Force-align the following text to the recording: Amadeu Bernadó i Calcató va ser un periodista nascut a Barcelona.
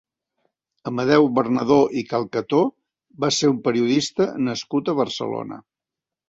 Amadeu 0.91 1.27
Bernadó 1.39 1.77
i 2.01 2.03
Calcató 2.13 2.61
va 3.25 3.31
ser 3.41 3.51
un 3.53 3.61
periodista 3.69 4.29
nascut 4.49 4.91
a 4.91 4.97
Barcelona. 5.03 5.63